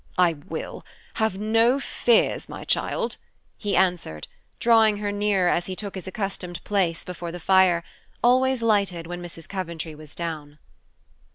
[0.17, 0.83] "I will;
[1.21, 3.17] have no fears, my child,"
[3.55, 4.27] he answered,
[4.59, 7.83] drawing her nearer as he took his accustomed place before the fire,
[8.23, 9.47] always lighted when Mrs.
[9.47, 10.57] Coventry was down.